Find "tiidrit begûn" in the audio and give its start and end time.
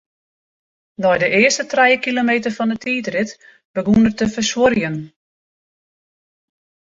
2.83-4.07